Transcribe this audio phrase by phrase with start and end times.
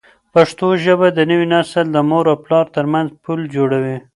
[0.33, 3.97] پښتو ژبه د نوي نسل د مور او پلار ترمنځ پل جوړوي.